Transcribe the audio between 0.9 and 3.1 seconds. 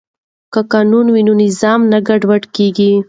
وي نو نظم نه ګډوډیږي.